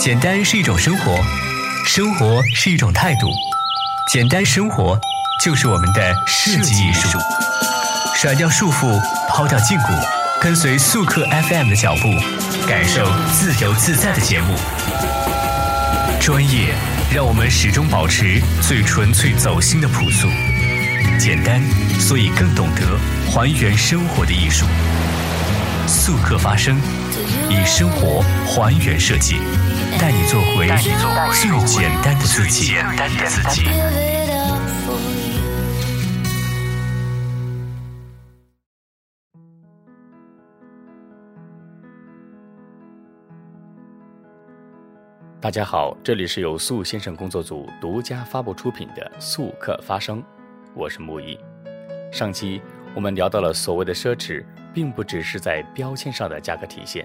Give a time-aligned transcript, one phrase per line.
[0.00, 1.20] 简单是一种生活，
[1.84, 3.28] 生活是一种态度。
[4.10, 4.98] 简单生活
[5.44, 7.18] 就是我们的设计艺术。
[8.16, 9.92] 甩掉束缚，抛掉禁锢，
[10.40, 12.08] 跟随速客 FM 的脚步，
[12.66, 14.54] 感受自由自在的节目。
[16.18, 16.74] 专业
[17.14, 20.26] 让我们始终保持最纯粹走心的朴素。
[21.18, 21.60] 简单，
[22.00, 22.98] 所以更懂得
[23.30, 24.64] 还原生活的艺术。
[25.86, 26.80] 速客发声，
[27.50, 29.36] 以生活还原设计，
[29.98, 30.68] 带你做回
[31.38, 32.74] 最简单的自己。
[45.40, 50.22] 大家好，这里是由素先生工作组独家发布出品的《素客发声》，
[50.74, 51.38] 我是木易。
[52.12, 52.60] 上期
[52.94, 54.44] 我们聊到了所谓的奢侈。
[54.72, 57.04] 并不只是在标签上的价格体现，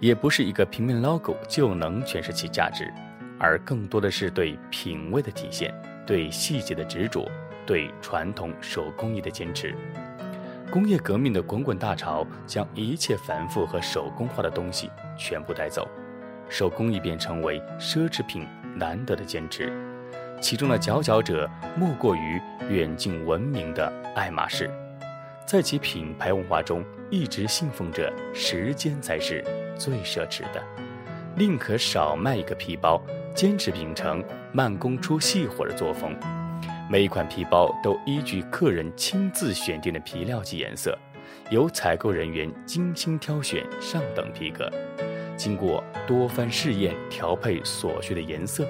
[0.00, 2.92] 也不是一个平面 logo 就能诠释其价值，
[3.38, 5.72] 而更多的是对品味的体现，
[6.06, 7.30] 对细节的执着，
[7.66, 9.74] 对传统手工艺的坚持。
[10.70, 15.86] 工业革命的滚滚大潮将一切繁复和手工化的东西全部带走，
[16.48, 19.70] 手工艺便成为奢侈品难得的坚持。
[20.40, 22.40] 其中的佼佼者莫过于
[22.70, 24.70] 远近闻名的爱马仕。
[25.44, 29.44] 在其品牌文化中，一直信奉着时间才是
[29.80, 30.62] 最奢侈的，
[31.34, 33.02] 宁可少卖一个皮包，
[33.34, 36.14] 坚持秉承慢工出细活的作风。
[36.86, 40.96] 每一款皮包都依据客人亲自选定的皮料及颜色，
[41.48, 44.70] 由采购人员精心挑选上等皮革，
[45.34, 48.68] 经过多番试验调配所需的颜色，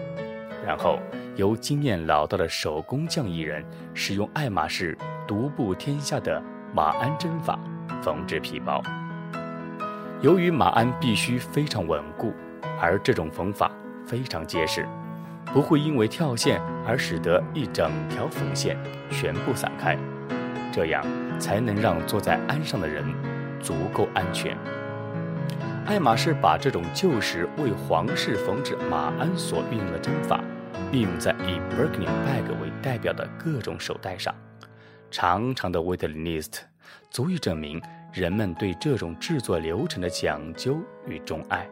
[0.64, 1.00] 然后
[1.34, 6.40] 由经验老道的手工匠艺人使用爱马仕独步天下的。
[6.72, 7.58] 马鞍针法
[8.00, 8.80] 缝制皮包，
[10.22, 12.34] 由于马鞍必须非常稳固，
[12.78, 13.72] 而这种缝法
[14.06, 14.86] 非常结实，
[15.46, 18.76] 不会因为跳线而使得一整条缝线
[19.10, 19.96] 全部散开，
[20.70, 21.02] 这样
[21.38, 23.02] 才能让坐在鞍上的人
[23.62, 24.54] 足够安全。
[25.86, 30.38] 爱马仕把这种旧时为皇室缝制马鞍所运用的针法，
[30.92, 34.34] 运用在以 Birkin bag 为代表的各种手袋上。
[35.10, 36.58] 长长的 waitlist
[37.10, 37.80] 足以证明
[38.12, 41.64] 人们对这种制作流程的讲究与钟爱，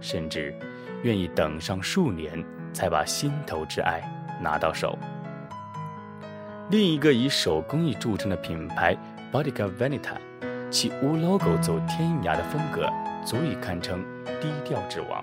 [0.00, 0.54] 甚至
[1.02, 4.00] 愿意等上数年才把心头之爱
[4.40, 4.96] 拿到手。
[6.70, 8.96] 另一个以手工艺著称的品牌
[9.32, 10.14] Bottega Veneta，
[10.70, 12.88] 其无 logo 走天涯的风格
[13.24, 14.04] 足以堪称
[14.40, 15.20] 低调之王。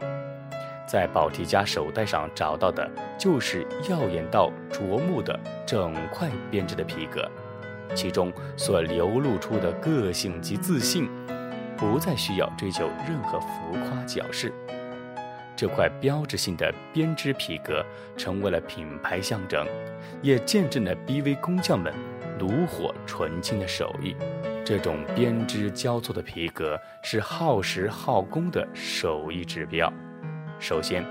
[0.86, 7.30] 在宝缇嘉手袋上找到的就是耀眼到灼目的整块编织的皮革。
[7.96, 11.10] 其中所流露出的个性及自信，
[11.76, 14.52] 不再需要追求任何浮夸矫饰。
[15.56, 17.84] 这块标志性的编织皮革
[18.16, 19.66] 成为了品牌象征，
[20.22, 21.92] 也见证了 BV 工匠们
[22.38, 24.16] 炉火纯青的手艺。
[24.64, 29.92] 这种编织交错的皮革是耗时耗工的手艺指标。
[30.60, 31.04] 首先，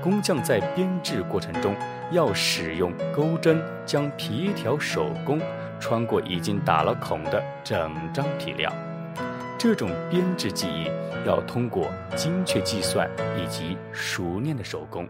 [0.00, 1.74] 工匠在编制过程中
[2.12, 5.40] 要使用钩针将皮条手工。
[5.80, 8.72] 穿过已经打了孔的整张皮料，
[9.56, 10.90] 这种编织技艺
[11.24, 15.08] 要通过精确计算以及熟练的手工，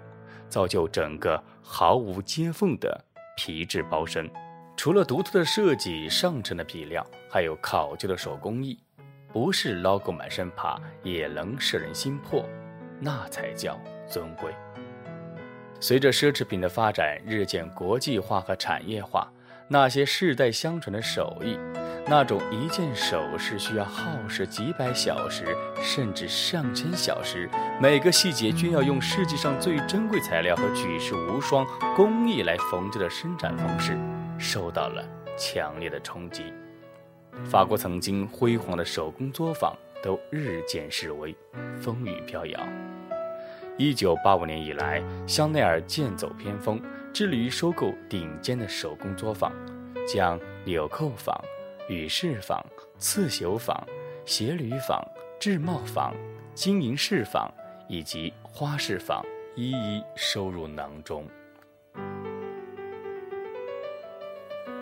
[0.48, 3.04] 造就整个毫无接缝的
[3.36, 4.30] 皮质包身。
[4.76, 8.78] 除了独特的设计、上乘的皮料，还有考究的手工艺，
[9.32, 12.48] 不是 logo 满身爬也能摄人心魄，
[13.00, 13.76] 那才叫
[14.06, 14.52] 尊贵。
[15.80, 19.26] 随着奢侈品的发展日渐国际化和产业化。
[19.70, 21.58] 那些世代相传的手艺，
[22.06, 25.44] 那种一件首饰需要耗时几百小时，
[25.82, 33.94] 甚至上千小时，每个细节均要用世界上最珍贵材料和举世无双工艺来缝制的生产方式，
[34.38, 35.04] 受到了
[35.36, 36.44] 强烈的冲击。
[37.44, 41.36] 法国曾经辉煌的手工作坊都日渐式微，
[41.78, 42.58] 风雨飘摇。
[43.76, 46.80] 一九八五年以来，香奈儿剑走偏锋。
[47.12, 49.52] 致力于收购顶尖的手工作坊，
[50.06, 51.34] 将纽扣坊、
[51.88, 52.64] 羽饰坊、
[52.98, 53.76] 刺绣坊、
[54.24, 55.02] 鞋履坊、
[55.40, 56.14] 制帽坊、
[56.54, 57.52] 金银饰坊
[57.88, 59.24] 以及花饰坊
[59.56, 61.26] 一一收入囊中。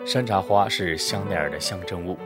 [0.05, 2.17] 山茶花是香奈儿的象征物，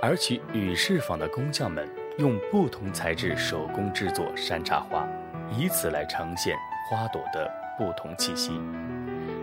[0.00, 1.88] 而其羽饰坊的工匠们
[2.18, 5.06] 用不同材质手工制作山茶花，
[5.50, 6.56] 以此来呈现
[6.88, 7.48] 花朵的
[7.78, 8.52] 不同气息。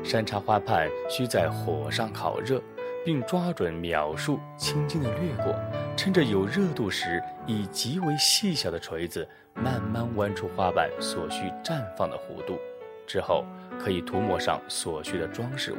[0.07, 2.62] 山茶花瓣需在火上烤热，
[3.04, 5.54] 并抓准秒数，轻轻地掠过，
[5.98, 12.57] 趁着有热度时，以极为细小的锤子慢慢弯出花瓣所需绽放的弧度，
[13.06, 13.44] 之后
[13.77, 15.77] 可以涂抹上所需的装饰物。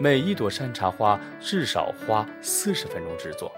[0.00, 3.52] 每一朵山茶花至少花四十分钟制作。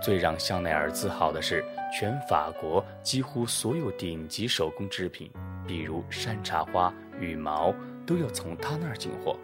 [0.00, 5.28] 最让香奈儿自豪的是，全法国几乎所有顶级手工制品，
[5.66, 7.74] 比如山茶花、羽毛，
[8.06, 9.36] 都要从他那儿进货。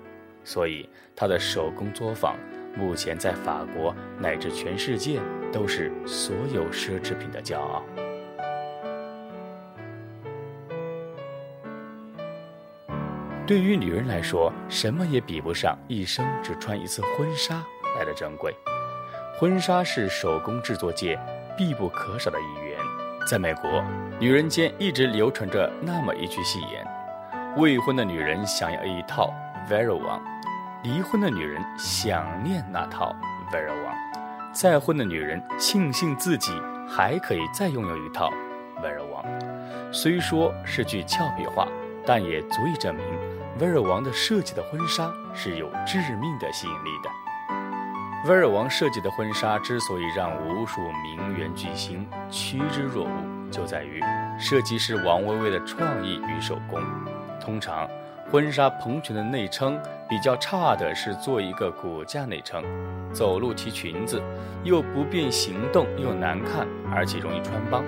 [0.44, 2.36] 所以，他的手工作坊
[2.76, 5.20] 目前在法国乃至全世界
[5.52, 7.82] 都是所有奢侈品的骄傲。
[13.44, 17.62] 对于女人来说，什么也比不上一生只穿一次婚纱
[17.98, 18.54] 来的珍贵。
[19.38, 21.18] 婚纱是手工制作界
[21.56, 22.78] 必不可少的一员。
[23.28, 23.84] 在美国，
[24.18, 26.86] 女人间一直流传着那么一句戏言：
[27.56, 29.30] 未婚的女人想要一套
[29.68, 30.18] Vera 王
[30.82, 33.14] 离婚的女人想念那套
[33.52, 33.94] Vera 王
[34.54, 36.58] 再婚的女人庆幸自己
[36.88, 38.30] 还可以再拥有一套
[38.82, 39.22] Vera 王。
[39.92, 41.68] 虽说是句俏皮话，
[42.06, 43.04] 但也足以证明
[43.60, 47.10] Vera 王的设计的婚纱是有致命的吸引力的。
[48.30, 54.00] 威尔王设计的婚纱之所以让无数名媛巨星趋之若鹜，就在于
[54.38, 56.80] 设计师王薇薇的创意与手工。
[57.42, 57.90] 通常，
[58.30, 59.76] 婚纱蓬裙的内撑
[60.08, 62.62] 比较差的是做一个骨架内撑，
[63.12, 64.22] 走路提裙子
[64.62, 67.82] 又不便行动又难看，而且容易穿帮。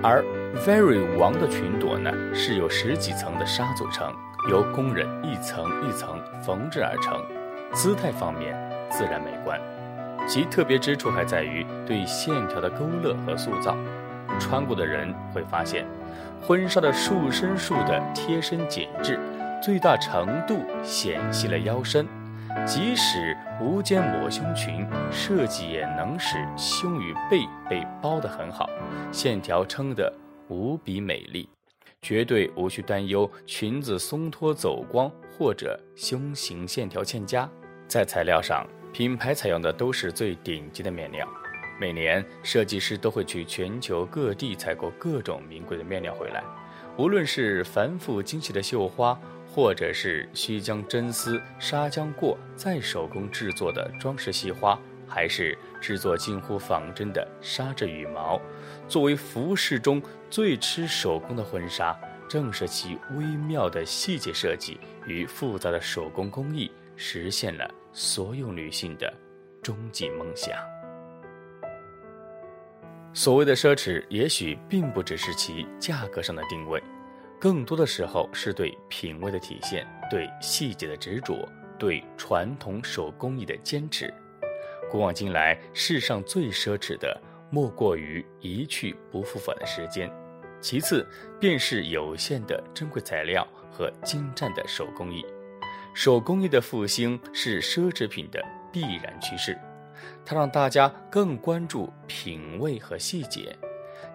[0.00, 0.24] 而
[0.64, 4.14] Very 王的裙朵呢，是由十几层的纱组成，
[4.48, 7.20] 由工人一层一层缝制而成，
[7.72, 8.56] 姿态方面
[8.88, 9.60] 自然美观。
[10.28, 13.76] 其特别之处还在于对线条的勾勒和塑造。
[14.40, 15.86] 穿过的人会发现，
[16.40, 19.20] 婚纱的束身束的贴身紧致，
[19.62, 22.08] 最大程度显细了腰身。
[22.66, 28.68] 即使无肩抹胸裙，设计也能使胸与背被包得很好，
[29.12, 30.12] 线条撑得
[30.48, 31.48] 无比美丽，
[32.02, 35.08] 绝对无需担忧裙子松脱走光
[35.38, 37.48] 或者胸型线条欠佳。
[37.86, 38.66] 在材料上。
[38.92, 41.24] 品牌采用的都是最顶级的面料，
[41.80, 46.44] 每年设计师都会去全球各地采购各种名贵的面料回来。
[46.98, 54.78] 无论是繁复精细的绣花，或者是需将真丝纱浆过再手工制作的装饰细花，
[55.08, 58.38] 还是制作近乎仿真的纱质羽毛，
[58.86, 61.98] 作为服饰中最吃手工的婚纱，
[62.28, 67.66] 正是其微妙的细节设计与复杂的手工工艺实现了。
[67.92, 69.10] 所有女性的
[69.62, 70.54] 终极梦想。
[73.12, 76.80] 所谓的奢侈，也许并不只是其价格上的定位，
[77.40, 84.12] 更多的时候是对品味的体现，对细节的执着，对传统手工艺的坚持。
[84.88, 87.20] 古往今来，世上最奢侈的，
[87.50, 90.08] 莫过于一去不复返的时间，
[90.60, 91.04] 其次
[91.40, 95.26] 便是有限的珍贵材料和精湛的手工艺。
[95.94, 98.40] 手工艺的复兴是奢侈品的
[98.72, 99.58] 必然趋势，
[100.24, 103.56] 它让大家更关注品味和细节，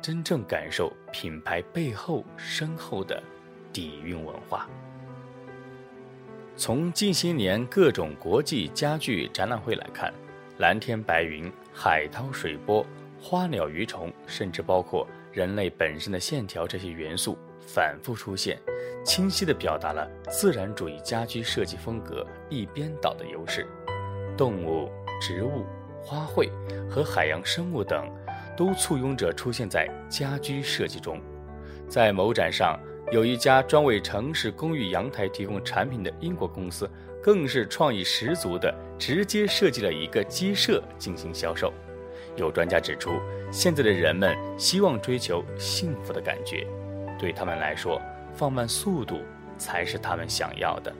[0.02, 3.22] 真正感受品牌背后深厚的
[3.74, 4.70] 底蕴文化。
[6.56, 10.14] 从近些年各种国际家具展览会来看，
[10.60, 12.86] 蓝天白云、海涛水波、
[13.20, 18.58] 花鸟鱼虫，甚至包括人类本身的线条这些元素反复出现。
[19.04, 23.68] 清晰地表达了自然主义家居设计风格一边倒的优势，
[24.36, 24.90] 动物、
[25.22, 25.66] 植物、
[26.02, 26.50] 花卉
[26.90, 28.10] 和海洋生物等，
[28.56, 31.20] 都簇拥着出现在家居设计中。
[31.88, 32.80] 在某展上，
[33.12, 36.90] 有一家专为城市公寓阳台提供产品的英国公司，
[37.22, 41.72] 更是创意十足的直接设计了一个鸡舍进行销售。
[42.36, 43.12] 有专家指出，
[43.52, 46.68] 现在的人们希望追求幸福的感觉，
[47.20, 48.02] 对他们来说。
[48.38, 49.22] 放慢速度
[49.58, 50.94] 才是他们想要的，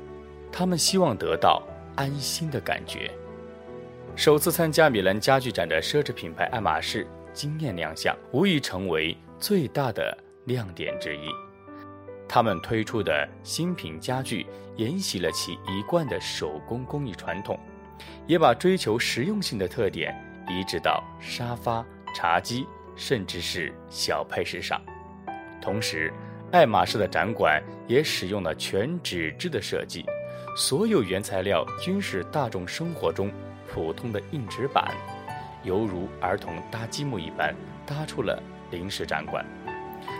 [0.54, 1.62] 他们希望得到
[1.98, 3.12] 安心的感觉。
[4.16, 11.28] 首次参加米兰家具展的奢侈品牌爱马仕惊艳亮相，无疑成为最大的亮点之一。
[12.26, 17.60] 他们推出的新品家具沿袭了其一贯的手工工艺传统，
[18.26, 20.16] 也把追求实用性的特点
[20.48, 24.82] 移植到沙发、茶几，甚至是小配饰上，
[25.62, 26.12] 同时。
[26.52, 30.06] 爱马仕的展馆也使用了全纸质的设计，
[30.56, 33.30] 所有原材料均是大众生活中
[33.76, 34.96] 普通的硬纸板，
[35.64, 37.54] 犹如儿童搭积木一般
[37.86, 38.42] 搭出了
[38.72, 39.46] 临时展馆。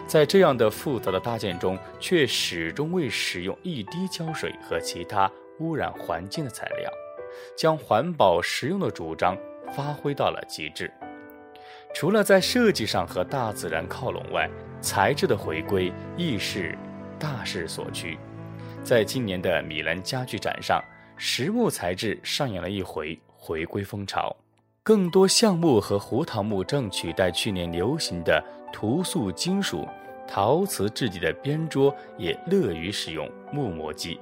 [0.06, 6.92] 在这样的复杂的搭建中，却始终未使用一滴胶水和其他污染环境的材料，
[7.56, 9.38] 将环保实用的主张
[9.74, 10.92] 发挥到了极致。
[11.94, 14.50] 除了在设计上和大自然靠拢外，
[14.82, 16.78] 材质的回归亦是
[17.18, 18.20] 大势所趋。
[18.84, 20.84] 在今年的米兰家具展上，
[21.16, 24.36] 实木材质上演了一回回归风潮，
[24.82, 29.88] 更多橡木和胡桃木正取代去年流行的涂塑金属、
[30.28, 34.20] 陶瓷质地的边桌，也乐于使用木模机。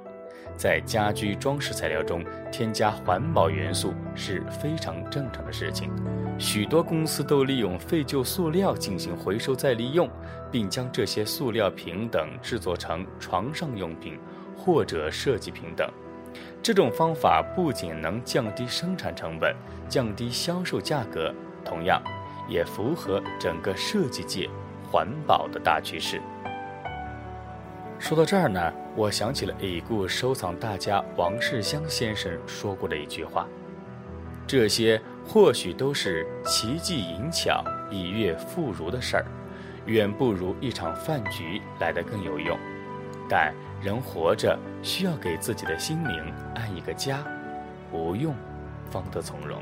[0.57, 5.89] 在家居装饰材料中添加环保元素是非常正常的事情。
[6.37, 10.09] 许多公司都利用废旧塑料进行回收再利用，
[10.51, 14.19] 并将这些塑料瓶等制作成床上用品
[14.53, 15.89] 或者设计品等。
[16.61, 19.55] 这种方法不仅能降低生产成本、
[19.89, 22.01] 降低销售价格，同样
[22.47, 24.49] 也符合整个设计界
[24.89, 26.21] 环保的大趋势。
[27.99, 33.47] 说到这儿呢，我想起了已故收藏大家王世襄先生说过的一句话。
[34.45, 39.25] 这些或许都是奇技淫巧、以悦妇孺的事儿，
[39.85, 42.57] 远不如一场饭局来得更有用。
[43.29, 47.21] 但人活着需要给自己的心灵安一个家，
[47.91, 48.33] 无用
[48.89, 49.61] 方得从容。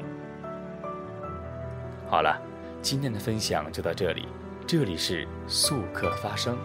[2.08, 2.40] 好了，
[2.84, 4.28] 今天的分享就到这里。
[4.68, 6.56] 这里是速客发声。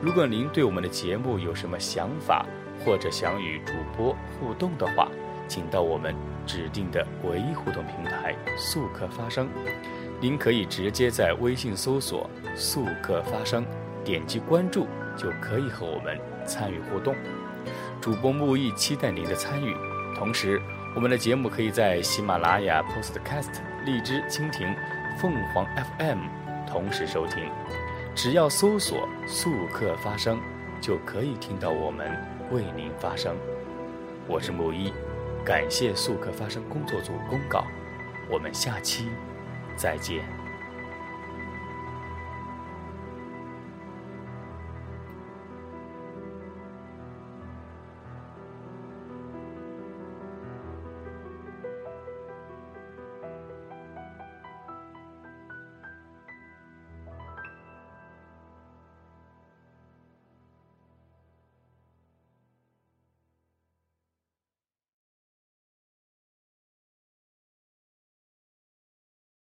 [0.00, 2.46] 如果您对我们的节目有什么想法，
[2.82, 5.10] 或者想与主播互动的话，
[5.46, 6.14] 请到我们
[6.46, 9.46] 指定的唯一互动平台“速客发声”。
[10.22, 13.62] 您可以直接在微信搜索“速客发声”，
[14.02, 17.14] 点击关注就可以和我们参与互动。
[18.00, 19.74] 主播木易期待您的参与。
[20.16, 20.60] 同时，
[20.94, 24.74] 我们的节目可以在喜马拉雅、Podcast、荔枝、蜻蜓、
[25.18, 25.66] 凤凰
[25.98, 26.20] FM
[26.68, 27.50] 同时收听。
[28.14, 30.40] 只要搜索“速客发声”，
[30.80, 32.10] 就可以听到我们
[32.50, 33.36] 为您发声。
[34.28, 34.92] 我是木一，
[35.44, 37.64] 感谢速客发声工作组公告。
[38.30, 39.08] 我们下期
[39.76, 40.33] 再见。